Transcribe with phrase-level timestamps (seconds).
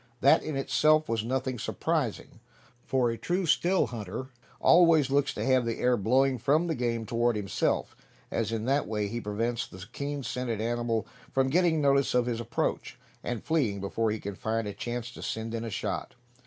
[0.21, 2.39] That in itself was nothing surprising,
[2.87, 7.05] for a true still hunter always looks to have the air blowing from the game
[7.05, 7.95] toward himself,
[8.31, 12.39] as in that way he prevents the keen scented animal from getting notice of his
[12.41, 16.15] approach, and fleeing before he can find a chance to send in a shot.